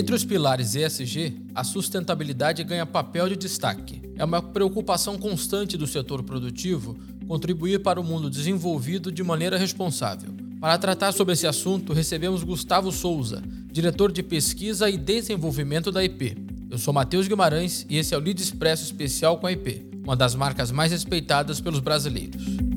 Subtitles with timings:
[0.00, 4.00] Entre os pilares ESG, a sustentabilidade ganha papel de destaque.
[4.16, 6.96] É uma preocupação constante do setor produtivo
[7.28, 10.32] contribuir para o mundo desenvolvido de maneira responsável.
[10.58, 16.34] Para tratar sobre esse assunto, recebemos Gustavo Souza, diretor de pesquisa e desenvolvimento da IP.
[16.70, 20.16] Eu sou Matheus Guimarães e esse é o Lead Expresso especial com a IP, uma
[20.16, 22.69] das marcas mais respeitadas pelos brasileiros.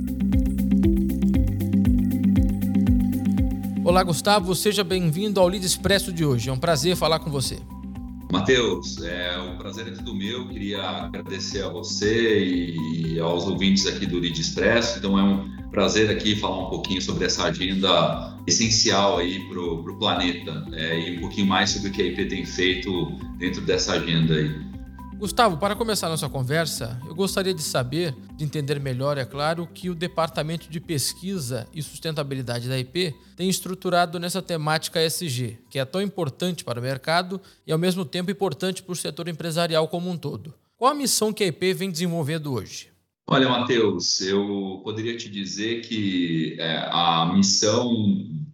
[3.94, 6.50] Olá, Gustavo, seja bem-vindo ao Lead Expresso de hoje.
[6.50, 7.60] É um prazer falar com você.
[8.32, 10.48] Matheus, é um prazer é todo meu.
[10.48, 14.98] Queria agradecer a você e aos ouvintes aqui do Lead Expresso.
[14.98, 19.96] Então, é um prazer aqui falar um pouquinho sobre essa agenda essencial aí para o
[20.00, 23.94] planeta é, e um pouquinho mais sobre o que a IP tem feito dentro dessa
[23.94, 24.73] agenda aí.
[25.24, 29.90] Gustavo, para começar nossa conversa, eu gostaria de saber, de entender melhor, é claro, que
[29.90, 35.86] o Departamento de Pesquisa e Sustentabilidade da IP tem estruturado nessa temática SG, que é
[35.86, 40.10] tão importante para o mercado e ao mesmo tempo importante para o setor empresarial como
[40.10, 40.54] um todo.
[40.76, 42.90] Qual a missão que a IP vem desenvolvendo hoje?
[43.26, 47.94] Olha, Matheus, eu poderia te dizer que é, a missão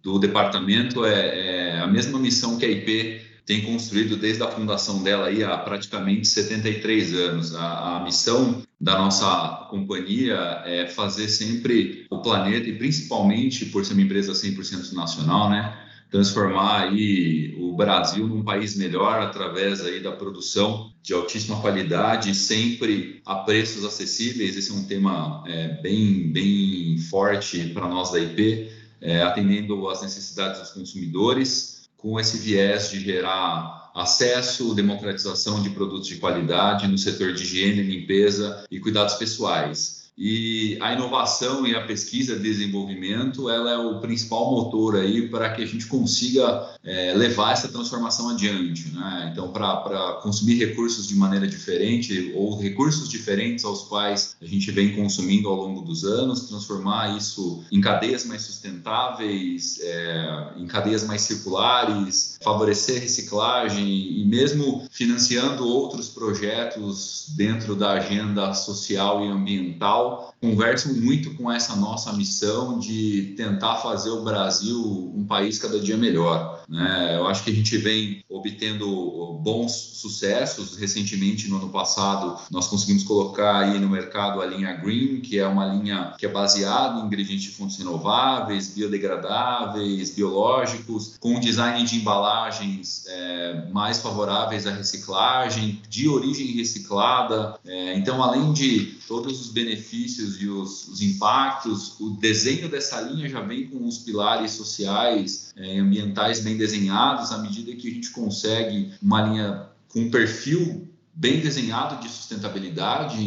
[0.00, 5.02] do departamento é, é a mesma missão que a IP tem construído desde a fundação
[5.02, 7.52] dela aí há praticamente 73 anos.
[7.52, 13.94] A, a, missão da nossa companhia é fazer sempre o planeta e principalmente por ser
[13.94, 15.76] uma empresa 100% nacional, né,
[16.12, 23.20] transformar aí o Brasil num país melhor através aí da produção de altíssima qualidade, sempre
[23.26, 24.56] a preços acessíveis.
[24.56, 28.70] Esse é um tema é, bem bem forte para nós da IP,
[29.00, 36.08] é, atendendo às necessidades dos consumidores com esse viés de gerar acesso, democratização de produtos
[36.08, 39.99] de qualidade no setor de higiene, limpeza e cuidados pessoais.
[40.22, 45.48] E a inovação e a pesquisa e desenvolvimento, ela é o principal motor aí para
[45.48, 48.90] que a gente consiga é, levar essa transformação adiante.
[48.90, 49.30] Né?
[49.32, 54.94] Então, para consumir recursos de maneira diferente ou recursos diferentes aos quais a gente vem
[54.94, 61.22] consumindo ao longo dos anos, transformar isso em cadeias mais sustentáveis, é, em cadeias mais
[61.22, 70.29] circulares, favorecer reciclagem e mesmo financiando outros projetos dentro da agenda social e ambiental well.
[70.40, 75.96] Conversam muito com essa nossa missão de tentar fazer o Brasil um país cada dia
[75.96, 76.64] melhor.
[76.66, 77.16] Né?
[77.16, 80.76] Eu acho que a gente vem obtendo bons sucessos.
[80.76, 85.46] Recentemente, no ano passado, nós conseguimos colocar aí no mercado a linha Green, que é
[85.46, 91.96] uma linha que é baseada em ingredientes de fontes renováveis, biodegradáveis, biológicos, com design de
[91.96, 97.58] embalagens é, mais favoráveis à reciclagem, de origem reciclada.
[97.64, 101.98] É, então, além de todos os benefícios e os, os, impactos.
[101.98, 107.38] O desenho dessa linha já vem com os pilares sociais é, ambientais bem desenhados, à
[107.38, 113.18] medida que a gente consegue uma linha com um perfil bem desenhado de sustentabilidade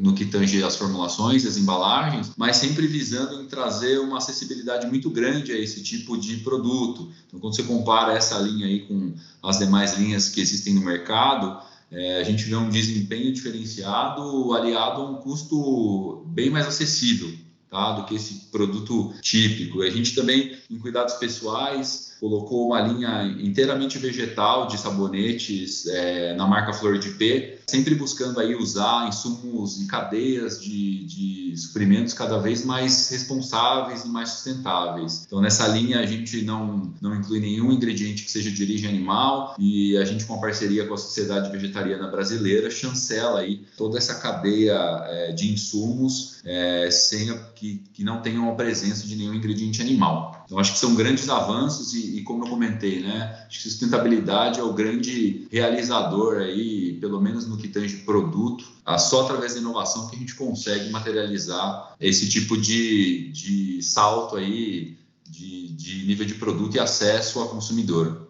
[0.00, 5.08] no que tange as formulações, as embalagens, mas sempre visando em trazer uma acessibilidade muito
[5.08, 7.10] grande a esse tipo de produto.
[7.26, 11.58] Então, quando você compara essa linha aí com as demais linhas que existem no mercado,
[11.94, 17.32] é, a gente vê um desempenho diferenciado aliado a um custo bem mais acessível
[17.70, 19.80] tá, do que esse produto típico.
[19.80, 26.46] A gente também, em cuidados pessoais, colocou uma linha inteiramente vegetal de sabonetes é, na
[26.46, 32.38] marca Flor de P, sempre buscando aí usar insumos e cadeias de, de suprimentos cada
[32.38, 35.24] vez mais responsáveis e mais sustentáveis.
[35.26, 39.54] Então, nessa linha, a gente não, não inclui nenhum ingrediente que seja de origem animal
[39.58, 44.16] e a gente, com a parceria com a Sociedade Vegetariana Brasileira, chancela aí toda essa
[44.16, 44.74] cadeia
[45.06, 50.43] é, de insumos é, sem que, que não tenham a presença de nenhum ingrediente animal.
[50.44, 54.60] Então, acho que são grandes avanços e, e, como eu comentei, né, acho que sustentabilidade
[54.60, 58.64] é o grande realizador aí, pelo menos no que tange produto,
[58.98, 64.98] só através da inovação que a gente consegue materializar esse tipo de, de salto aí
[65.28, 68.28] de, de nível de produto e acesso ao consumidor.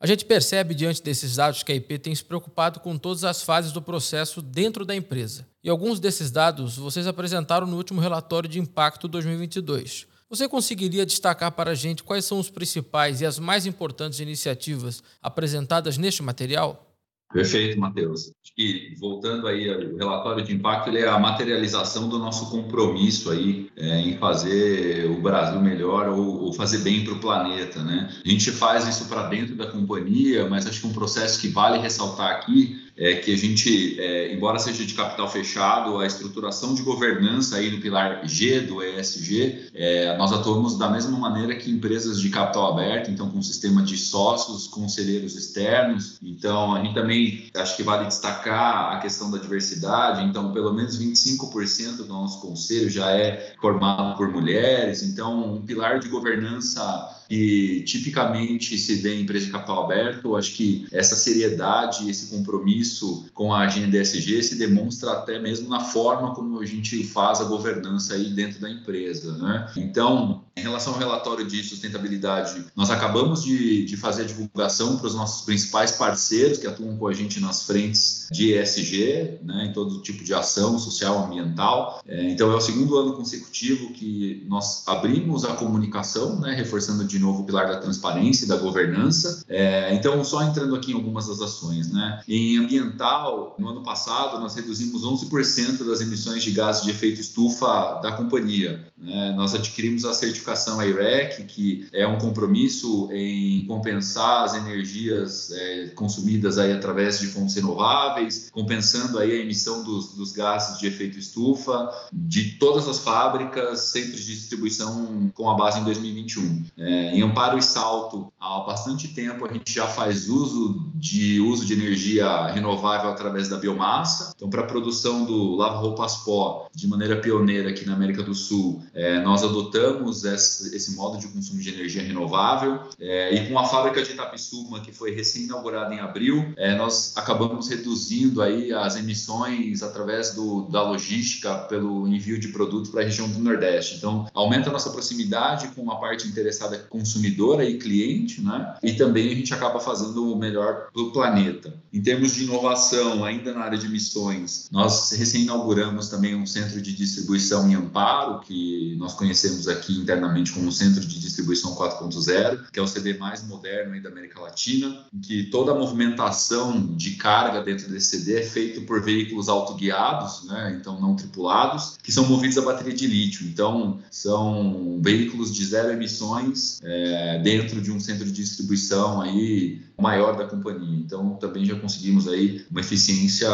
[0.00, 3.42] A gente percebe diante desses dados que a IP tem se preocupado com todas as
[3.42, 5.46] fases do processo dentro da empresa.
[5.62, 10.06] E alguns desses dados vocês apresentaram no último relatório de impacto 2022.
[10.34, 15.00] Você conseguiria destacar para a gente quais são os principais e as mais importantes iniciativas
[15.22, 16.90] apresentadas neste material?
[17.32, 18.32] Perfeito, Matheus.
[18.56, 23.70] Que voltando aí ao relatório de impacto, ele é a materialização do nosso compromisso aí
[23.76, 28.08] é, em fazer o Brasil melhor ou, ou fazer bem para o planeta, né?
[28.24, 31.78] A gente faz isso para dentro da companhia, mas acho que um processo que vale
[31.78, 36.82] ressaltar aqui é que a gente, é, embora seja de capital fechado, a estruturação de
[36.82, 42.20] governança aí no pilar G do ESG, é, nós atuamos da mesma maneira que empresas
[42.20, 46.18] de capital aberto, então com sistema de sócios, conselheiros externos.
[46.22, 50.24] Então, a gente também acho que vale destacar a questão da diversidade.
[50.24, 55.02] Então, pelo menos 25% do nosso conselho já é formado por mulheres.
[55.02, 60.36] Então, um pilar de governança que tipicamente se vê em empresa de capital aberto.
[60.36, 65.80] Acho que essa seriedade, esse compromisso com a agenda ESG se demonstra até mesmo na
[65.80, 69.36] forma como a gente faz a governança aí dentro da empresa.
[69.38, 69.66] Né?
[69.76, 75.08] Então, em relação ao relatório de sustentabilidade, nós acabamos de, de fazer a divulgação para
[75.08, 79.72] os nossos principais parceiros que atuam com a gente nas frentes de ESG, né, em
[79.72, 82.00] todo tipo de ação social, ambiental.
[82.06, 87.18] É, então, é o segundo ano consecutivo que nós abrimos a comunicação, né, reforçando de
[87.18, 89.44] novo o pilar da transparência e da governança.
[89.48, 91.90] É, então, só entrando aqui em algumas das ações.
[91.90, 97.20] Né, em ambiental, no ano passado, nós reduzimos 11% das emissões de gases de efeito
[97.20, 98.86] estufa da companhia.
[98.96, 105.50] Né, nós adquirimos a certificação certificação IREC, que é um compromisso em compensar as energias
[105.52, 110.86] é, consumidas aí através de fontes renováveis, compensando aí a emissão dos, dos gases de
[110.86, 116.64] efeito estufa de todas as fábricas, centros de distribuição com a base em 2021.
[116.78, 121.64] É, em Amparo e Salto, há bastante tempo a gente já faz uso de uso
[121.64, 124.32] de energia renovável através da biomassa.
[124.36, 128.82] Então, para a produção do lava-roupas pó, de maneira pioneira aqui na América do Sul,
[128.94, 132.80] é, nós adotamos esse, esse, modo de consumo de energia renovável.
[133.00, 137.68] É, e com a fábrica de Itapissuma, que foi recém-inaugurada em abril, é, nós acabamos
[137.68, 143.28] reduzindo aí as emissões através do, da logística pelo envio de produtos para a região
[143.28, 143.96] do Nordeste.
[143.96, 148.76] Então, aumenta a nossa proximidade com a parte interessada consumidora e cliente, né?
[148.80, 151.74] E também a gente acaba fazendo o melhor do planeta.
[151.92, 156.92] Em termos de inovação, ainda na área de emissões, nós recém-inauguramos também um centro de
[156.92, 162.82] distribuição em Amparo, que nós conhecemos aqui internamente como Centro de Distribuição 4.0, que é
[162.82, 167.88] o CD mais moderno da América Latina, em que toda a movimentação de carga dentro
[167.90, 172.62] desse CD é feita por veículos autoguiados, né, então não tripulados, que são movidos a
[172.62, 173.46] bateria de lítio.
[173.46, 180.36] Então, são veículos de zero emissões é, dentro de um centro de distribuição aí maior
[180.36, 180.98] da companhia.
[180.98, 183.48] Então, também já conseguimos aí uma eficiência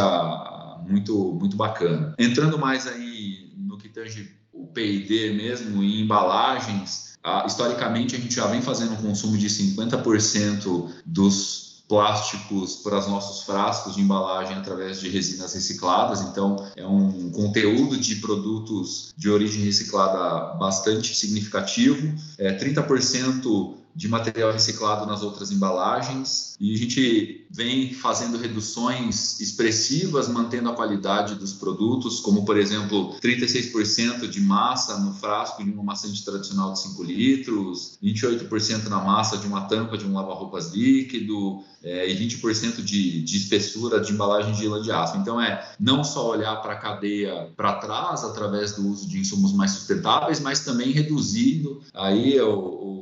[0.86, 2.14] muito, muito bacana.
[2.18, 8.34] Entrando mais aí no que tange o P&D mesmo em embalagens, ah, historicamente a gente
[8.34, 14.56] já vem fazendo um consumo de 50% dos plásticos para os nossos frascos de embalagem
[14.56, 16.20] através de resinas recicladas.
[16.20, 22.14] Então, é um conteúdo de produtos de origem reciclada bastante significativo.
[22.38, 30.26] É 30% de material reciclado nas outras embalagens e a gente vem fazendo reduções expressivas,
[30.26, 35.82] mantendo a qualidade dos produtos, como por exemplo 36% de massa no frasco de uma
[35.82, 41.62] maçante tradicional de 5 litros, 28% na massa de uma tampa de um lava-roupas líquido
[41.82, 45.18] é, e 20% de, de espessura de embalagem de lã de aço.
[45.18, 49.52] Então é não só olhar para a cadeia para trás através do uso de insumos
[49.52, 52.99] mais sustentáveis, mas também reduzindo aí o, o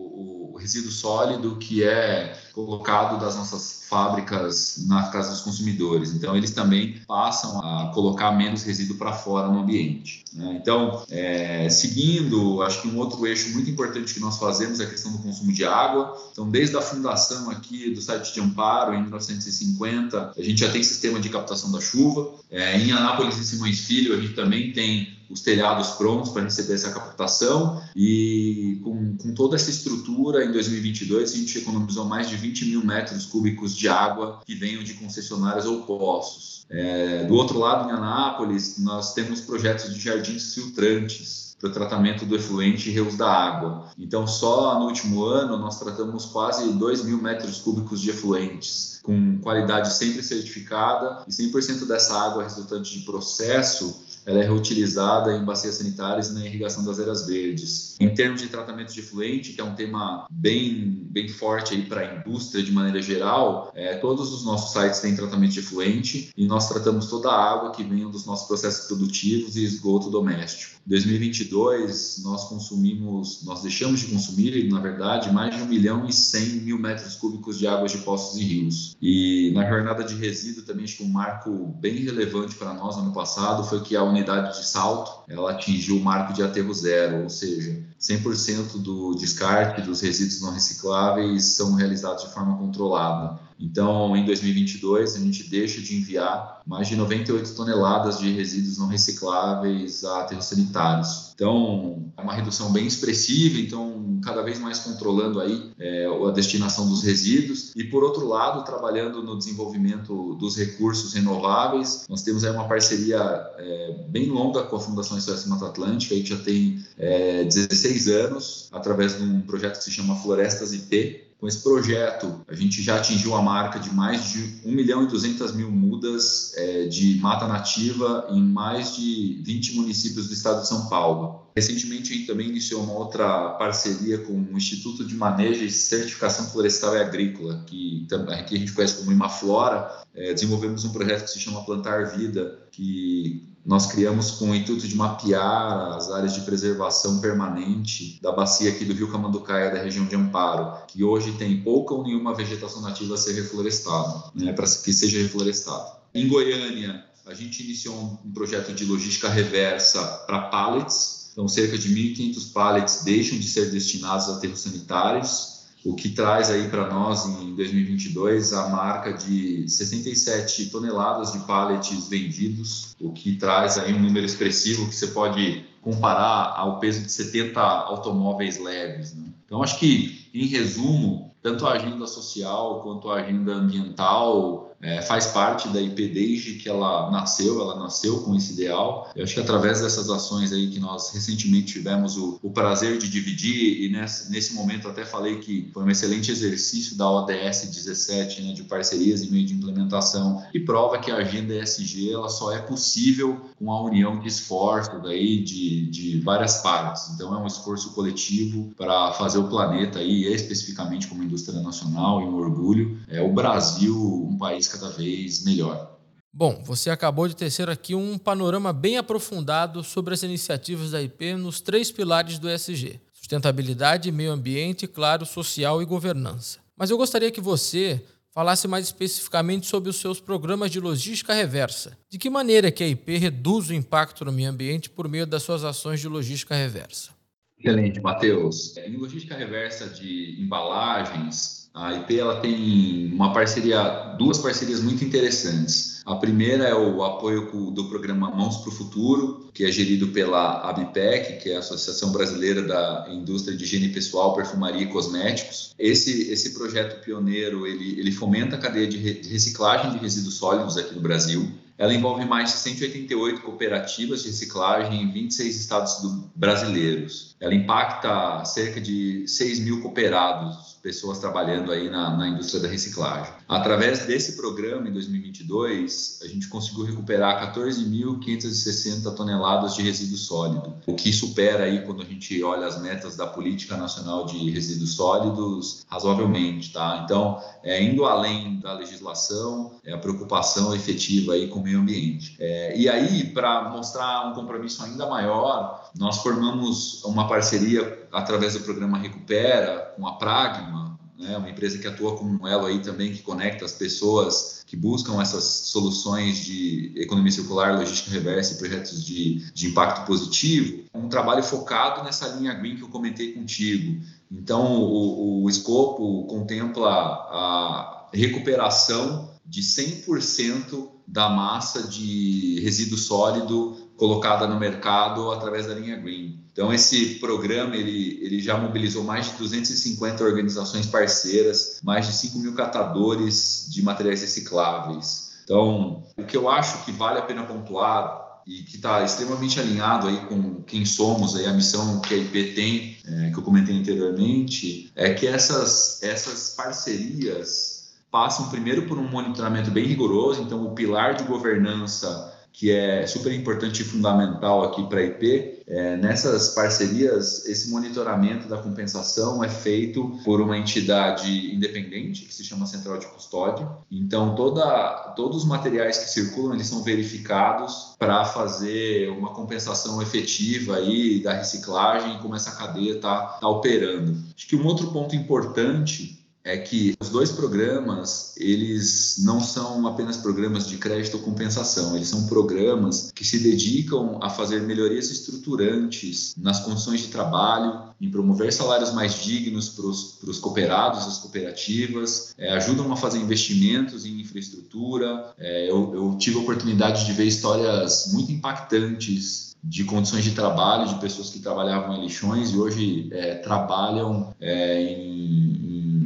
[0.58, 6.12] resíduo sólido que é colocado das nossas fábricas na casa dos consumidores.
[6.12, 10.25] Então, eles também passam a colocar menos resíduo para fora no ambiente.
[10.32, 10.58] Né?
[10.60, 14.90] Então, é, seguindo, acho que um outro eixo muito importante que nós fazemos é a
[14.90, 16.14] questão do consumo de água.
[16.32, 20.83] Então, desde a fundação aqui do site de Amparo, em 1950, a gente já tem
[20.83, 22.35] sistema de captação da chuva.
[22.50, 26.75] É, em Anápolis e Simões Filho, a gente também tem os telhados prontos para receber
[26.75, 32.37] essa captação e com, com, toda essa estrutura, em 2022 a gente economizou mais de
[32.37, 36.66] 20 mil metros cúbicos de água que venham de concessionárias ou poços.
[36.70, 42.25] É, do outro lado, em Anápolis, nós temos projetos de jardins filtrantes para o tratamento
[42.25, 43.87] do efluente e reuso da água.
[43.99, 49.38] Então, só no último ano, nós tratamos quase 2 mil metros cúbicos de efluentes, com
[49.38, 55.76] qualidade sempre certificada, e 100% dessa água resultante de processo ela é reutilizada em bacias
[55.76, 57.96] sanitárias e na irrigação das eras verdes.
[58.00, 62.00] Em termos de tratamento de efluente, que é um tema bem, bem forte aí para
[62.00, 66.46] a indústria de maneira geral, é, todos os nossos sites têm tratamento de efluente e
[66.46, 70.78] nós tratamos toda a água que vem dos nossos processos produtivos e esgoto doméstico.
[70.87, 76.12] Em 2022, nós consumimos, nós deixamos de consumir, na verdade, mais de 1 milhão e
[76.12, 78.96] 100 mil metros cúbicos de águas de poços e rios.
[79.00, 83.12] E na jornada de resíduo também acho que um marco bem relevante para nós ano
[83.12, 87.29] passado foi que a unidade de salto ela atingiu o marco de aterro zero, ou
[87.29, 93.38] seja, 100% do descarte dos resíduos não recicláveis são realizados de forma controlada.
[93.59, 98.87] Então, em 2022, a gente deixa de enviar mais de 98 toneladas de resíduos não
[98.87, 101.33] recicláveis a aterros sanitários.
[101.35, 106.88] Então, é uma redução bem expressiva, então, cada vez mais controlando aí é, a destinação
[106.88, 107.73] dos resíduos.
[107.77, 113.19] E, por outro lado, trabalhando no desenvolvimento dos recursos renováveis, nós temos aí uma parceria
[113.57, 118.69] é, bem longa com a Fundação SOS Mata Atlântica, que já tem é, 16 anos,
[118.73, 122.97] através de um projeto que se chama Florestas IP, com esse projeto, a gente já
[122.97, 127.47] atingiu a marca de mais de 1 milhão e 200 mil mudas é, de mata
[127.47, 131.47] nativa em mais de 20 municípios do estado de São Paulo.
[131.54, 136.47] Recentemente, a gente também iniciou uma outra parceria com o Instituto de Manejo e Certificação
[136.47, 140.04] Florestal e Agrícola, que aqui a gente conhece como Imaflora.
[140.14, 144.88] É, desenvolvemos um projeto que se chama Plantar Vida, que nós criamos com o intuito
[144.88, 150.06] de mapear as áreas de preservação permanente da bacia aqui do Rio Camanducaia, da região
[150.06, 154.64] de Amparo, que hoje tem pouca ou nenhuma vegetação nativa a ser reflorestada, né, para
[154.64, 155.98] que seja reflorestado.
[156.14, 161.94] Em Goiânia, a gente iniciou um projeto de logística reversa para pallets, então cerca de
[161.94, 167.25] 1.500 pallets deixam de ser destinados a aterros sanitários o que traz aí para nós
[167.26, 174.00] em 2022 a marca de 67 toneladas de pallets vendidos, o que traz aí um
[174.00, 179.14] número expressivo que você pode comparar ao peso de 70 automóveis leves.
[179.14, 179.25] Né?
[179.47, 185.26] Então, acho que, em resumo, tanto a agenda social quanto a agenda ambiental é, faz
[185.26, 189.11] parte da IP desde que ela nasceu, ela nasceu com esse ideal.
[189.14, 193.08] Eu acho que através dessas ações aí que nós recentemente tivemos o, o prazer de
[193.08, 198.42] dividir, e nesse, nesse momento até falei que foi um excelente exercício da ODS 17,
[198.42, 202.52] né, de parcerias e meio de implementação, e prova que a agenda ESG ela só
[202.52, 207.11] é possível com a união de esforços aí de, de várias partes.
[207.14, 212.25] Então é um esforço coletivo para fazer o planeta aí, especificamente como indústria nacional, e
[212.25, 215.98] um orgulho, é o Brasil um país cada vez melhor.
[216.32, 221.34] Bom, você acabou de tecer aqui um panorama bem aprofundado sobre as iniciativas da IP
[221.34, 226.60] nos três pilares do ESG: sustentabilidade, meio ambiente, claro, social e governança.
[226.76, 231.98] Mas eu gostaria que você falasse mais especificamente sobre os seus programas de logística reversa.
[232.08, 235.42] De que maneira que a IP reduz o impacto no meio ambiente por meio das
[235.42, 237.10] suas ações de logística reversa?
[237.58, 238.76] Excelente, Matheus.
[238.76, 246.02] Em logística reversa de embalagens, a IP ela tem uma parceria, duas parcerias muito interessantes.
[246.04, 250.68] A primeira é o apoio do programa Mãos para o Futuro, que é gerido pela
[250.70, 255.75] ABPEC, que é a Associação Brasileira da Indústria de Higiene Pessoal, Perfumaria e Cosméticos.
[255.78, 260.94] Esse, esse projeto pioneiro ele, ele fomenta a cadeia de reciclagem de resíduos sólidos aqui
[260.94, 261.49] no Brasil.
[261.78, 265.99] Ela envolve mais de 188 cooperativas de reciclagem em 26 estados
[266.35, 267.37] brasileiros.
[267.38, 273.30] Ela impacta cerca de 6 mil cooperados, pessoas trabalhando aí na, na indústria da reciclagem.
[273.49, 280.95] Através desse programa, em 2022, a gente conseguiu recuperar 14.560 toneladas de resíduo sólido, o
[280.95, 285.87] que supera aí, quando a gente olha as metas da Política Nacional de Resíduos Sólidos,
[285.88, 287.00] razoavelmente, tá?
[287.05, 292.37] Então, é, indo além da legislação, é a preocupação efetiva aí com o meio ambiente.
[292.38, 298.61] É, e aí, para mostrar um compromisso ainda maior, nós formamos uma parceria através do
[298.61, 300.88] programa Recupera com a Pragma,
[301.18, 304.76] né, uma empresa que atua como um elo aí também que conecta as pessoas que
[304.76, 311.08] buscam essas soluções de economia circular, logística reversa e projetos de, de impacto positivo, um
[311.08, 314.00] trabalho focado nessa linha green que eu comentei contigo.
[314.30, 324.47] Então, o, o escopo contempla a recuperação de 100% da massa de resíduo sólido colocada
[324.47, 326.38] no mercado através da linha Green.
[326.52, 332.38] Então, esse programa ele, ele já mobilizou mais de 250 organizações parceiras, mais de 5
[332.38, 335.33] mil catadores de materiais recicláveis.
[335.45, 340.07] Então, o que eu acho que vale a pena pontuar e que está extremamente alinhado
[340.07, 343.76] aí com quem somos, aí, a missão que a IP tem, é, que eu comentei
[343.76, 350.75] anteriormente, é que essas, essas parcerias passam primeiro por um monitoramento bem rigoroso, então o
[350.75, 355.62] pilar de governança que é super importante e fundamental aqui para a IP.
[355.67, 362.43] É, nessas parcerias, esse monitoramento da compensação é feito por uma entidade independente que se
[362.43, 363.69] chama Central de Custódia.
[363.90, 370.76] Então, toda, todos os materiais que circulam eles são verificados para fazer uma compensação efetiva
[370.76, 374.17] aí da reciclagem e como essa cadeia está tá operando.
[374.35, 380.17] Acho que um outro ponto importante é que os dois programas, eles não são apenas
[380.17, 386.35] programas de crédito ou compensação, eles são programas que se dedicam a fazer melhorias estruturantes
[386.38, 392.52] nas condições de trabalho, em promover salários mais dignos para os cooperados, as cooperativas, é,
[392.52, 395.35] ajudam a fazer investimentos em infraestrutura.
[395.37, 400.88] É, eu, eu tive a oportunidade de ver histórias muito impactantes de condições de trabalho
[400.88, 405.58] de pessoas que trabalhavam em lixões e hoje é, trabalham é, em,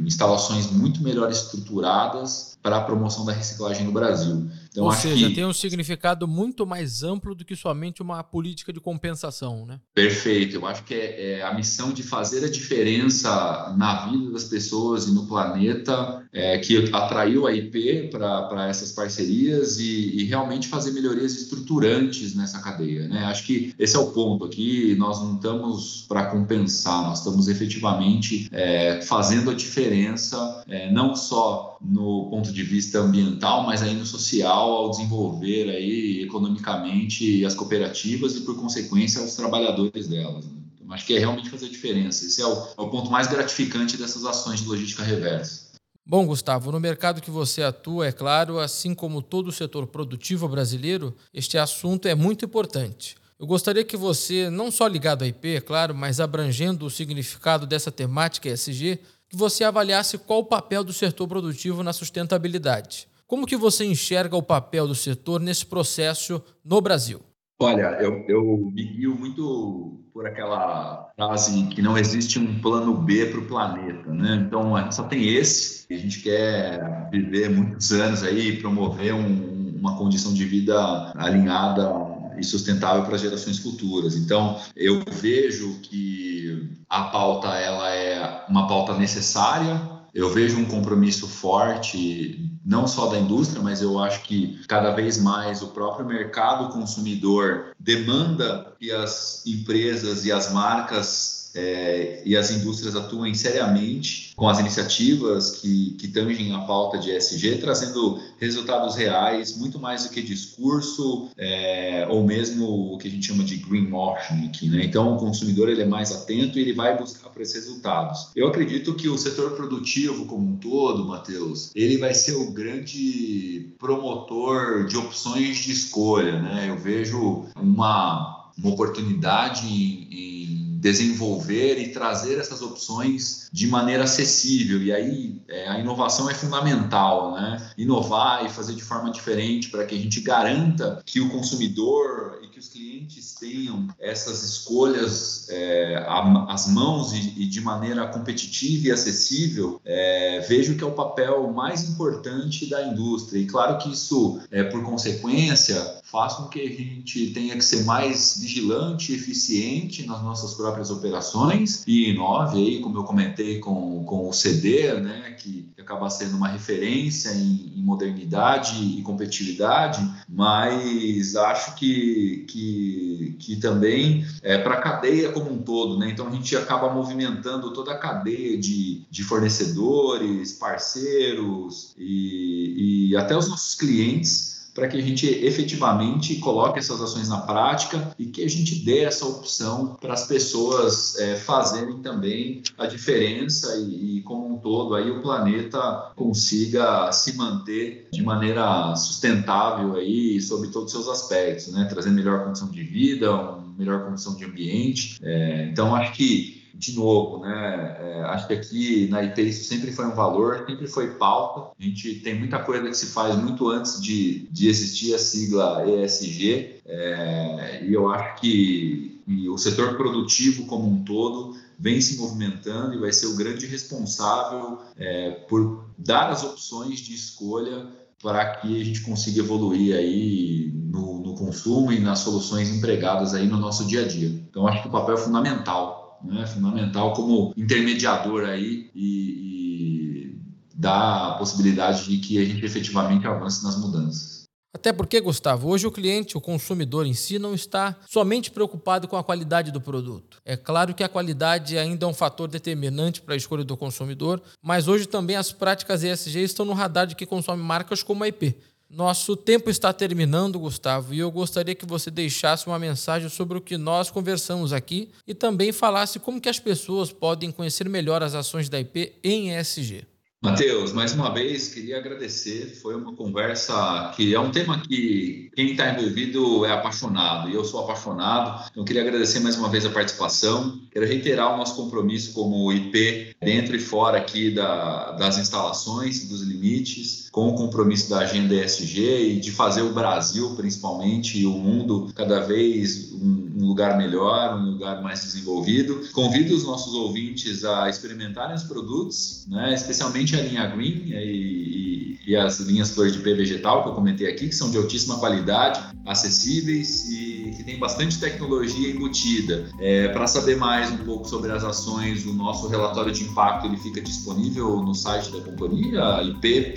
[0.05, 4.49] instalações muito melhor estruturadas para a promoção da reciclagem no Brasil.
[4.73, 5.35] Então, Ou seja, que...
[5.35, 9.79] tem um significado muito mais amplo do que somente uma política de compensação, né?
[9.93, 10.55] Perfeito.
[10.55, 15.07] Eu acho que é, é a missão de fazer a diferença na vida das pessoas
[15.07, 20.91] e no planeta é, que atraiu a IP para essas parcerias e, e, realmente fazer
[20.91, 23.25] melhorias estruturantes nessa cadeia, né?
[23.25, 24.95] Acho que esse é o ponto aqui.
[24.95, 31.77] Nós não estamos para compensar, nós estamos efetivamente é, fazendo a diferença, é, não só
[31.79, 38.35] no ponto de vista ambiental, mas aí no social ao desenvolver aí economicamente as cooperativas
[38.35, 40.45] e, por consequência, os trabalhadores delas.
[40.45, 40.53] Né?
[40.75, 42.25] Então, acho que é realmente fazer diferença.
[42.25, 45.73] Esse é o, é o ponto mais gratificante dessas ações de logística reversa.
[46.05, 50.49] Bom, Gustavo, no mercado que você atua, é claro, assim como todo o setor produtivo
[50.49, 53.15] brasileiro, este assunto é muito importante.
[53.39, 57.65] Eu gostaria que você, não só ligado à IP, é claro, mas abrangendo o significado
[57.65, 63.07] dessa temática ESG, que você avaliasse qual o papel do setor produtivo na sustentabilidade.
[63.33, 67.19] Como que você enxerga o papel do setor nesse processo no Brasil?
[67.59, 73.25] Olha, eu, eu me guio muito por aquela frase que não existe um plano B
[73.25, 74.45] para o planeta, né?
[74.45, 75.91] Então, só tem esse.
[75.91, 81.91] A gente quer viver muitos anos aí, promover um, uma condição de vida alinhada
[82.37, 84.15] e sustentável para gerações futuras.
[84.15, 91.27] Então, eu vejo que a pauta ela é uma pauta necessária, eu vejo um compromisso
[91.27, 96.71] forte, não só da indústria, mas eu acho que cada vez mais o próprio mercado
[96.71, 104.49] consumidor demanda que as empresas e as marcas é, e as indústrias atuem seriamente com
[104.49, 110.09] as iniciativas que, que tangem a pauta de ESG, trazendo resultados reais, muito mais do
[110.09, 114.69] que discurso é, ou mesmo o que a gente chama de greenwashing aqui.
[114.69, 114.83] Né?
[114.85, 118.29] Então, o consumidor ele é mais atento e ele vai buscar por esses resultados.
[118.35, 123.73] Eu acredito que o setor produtivo como um todo, Matheus, ele vai ser o grande
[123.77, 126.41] promotor de opções de escolha.
[126.41, 126.69] Né?
[126.69, 134.83] Eu vejo uma, uma oportunidade em, em desenvolver e trazer essas opções de maneira acessível.
[134.83, 137.71] E aí é, a inovação é fundamental, né?
[137.77, 142.49] Inovar e fazer de forma diferente para que a gente garanta que o consumidor e
[142.49, 146.05] que os clientes tenham essas escolhas é,
[146.49, 149.79] às mãos e, e, de maneira competitiva e acessível.
[149.85, 153.39] É, vejo que é o papel mais importante da indústria.
[153.39, 157.85] E claro que isso, é, por consequência, faz com que a gente tenha que ser
[157.85, 164.03] mais vigilante e eficiente nas nossas próprias operações e inove aí, como eu comentei com,
[164.03, 171.35] com o CD, né, que acaba sendo uma referência em, em modernidade e competitividade, mas
[171.35, 176.11] acho que, que, que também é para a cadeia como um todo, né?
[176.11, 183.35] Então a gente acaba movimentando toda a cadeia de, de fornecedores, parceiros e, e até
[183.35, 188.43] os nossos clientes para que a gente efetivamente coloque essas ações na prática e que
[188.43, 194.21] a gente dê essa opção para as pessoas é, fazerem também a diferença e, e,
[194.23, 200.93] como um todo, aí o planeta consiga se manter de maneira sustentável aí sobre todos
[200.93, 201.85] os seus aspectos, né?
[201.85, 205.17] Trazer melhor condição de vida, uma melhor condição de ambiente.
[205.21, 207.97] É, então, acho que de novo, né?
[207.99, 211.71] É, acho que aqui na IP isso sempre foi um valor, sempre foi pauta.
[211.79, 215.83] A gente tem muita coisa que se faz muito antes de, de existir a sigla
[215.87, 222.95] ESG, é, e eu acho que o setor produtivo como um todo vem se movimentando
[222.95, 227.87] e vai ser o grande responsável é, por dar as opções de escolha
[228.21, 233.47] para que a gente consiga evoluir aí no, no consumo e nas soluções empregadas aí
[233.47, 234.29] no nosso dia a dia.
[234.29, 240.41] Então, acho que o papel é fundamental né, fundamental como intermediador aí e, e
[240.75, 244.43] dá a possibilidade de que a gente efetivamente avance nas mudanças.
[244.75, 249.15] Até porque, Gustavo, hoje o cliente, o consumidor em si, não está somente preocupado com
[249.15, 250.41] a qualidade do produto.
[250.43, 254.41] É claro que a qualidade ainda é um fator determinante para a escolha do consumidor,
[254.63, 258.27] mas hoje também as práticas ESG estão no radar de quem consome marcas como a
[258.27, 258.57] IP.
[258.95, 263.61] Nosso tempo está terminando, Gustavo, e eu gostaria que você deixasse uma mensagem sobre o
[263.61, 268.35] que nós conversamos aqui e também falasse como que as pessoas podem conhecer melhor as
[268.35, 270.05] ações da IP em ESG.
[270.43, 272.77] Matheus, mais uma vez queria agradecer.
[272.81, 277.63] Foi uma conversa que é um tema que quem está envolvido é apaixonado e eu
[277.63, 278.67] sou apaixonado.
[278.69, 280.81] Então, queria agradecer mais uma vez a participação.
[280.91, 286.41] Quero reiterar o nosso compromisso como IP dentro e fora aqui da, das instalações, dos
[286.41, 291.51] limites, com o compromisso da agenda ESG e de fazer o Brasil, principalmente, e o
[291.51, 296.01] mundo cada vez um, um lugar melhor, um lugar mais desenvolvido.
[296.11, 302.31] Convido os nossos ouvintes a experimentarem os produtos, né, especialmente a linha Green e, e,
[302.31, 305.19] e as linhas flor de P vegetal que eu comentei aqui, que são de altíssima
[305.19, 309.69] qualidade, acessíveis e que tem bastante tecnologia embutida.
[309.79, 313.77] É, Para saber mais um pouco sobre as ações, o nosso relatório de impacto ele
[313.77, 316.73] fica disponível no site da companhia, ip.indie.br.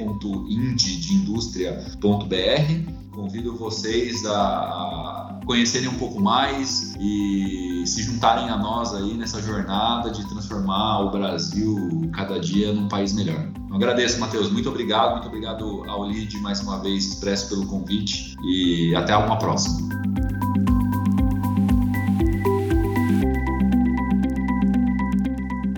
[3.12, 10.10] Convido vocês a conhecerem um pouco mais e se juntarem a nós aí nessa jornada
[10.10, 13.48] de transformar o Brasil cada dia num país melhor.
[13.70, 14.50] Eu agradeço, Matheus.
[14.50, 15.12] Muito obrigado.
[15.12, 19.88] Muito obrigado ao LID mais uma vez, expresso pelo convite e até uma próxima.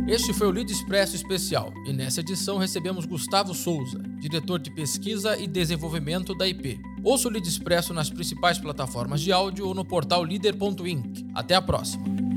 [0.09, 5.37] Este foi o Lead Expresso Especial e nessa edição recebemos Gustavo Souza, diretor de pesquisa
[5.37, 6.81] e desenvolvimento da IP.
[7.05, 11.27] Ouça o Lead Expresso nas principais plataformas de áudio ou no portal líder.inc.
[11.35, 12.28] Até a próxima!